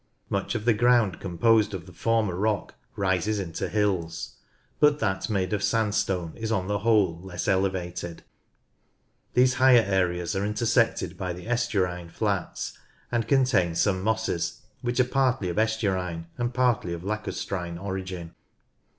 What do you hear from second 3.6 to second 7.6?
hills, but that made of sandstone is on the whole less